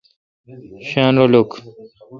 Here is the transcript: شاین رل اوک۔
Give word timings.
شاین 0.87 1.15
رل 1.21 1.33
اوک۔ 1.39 1.51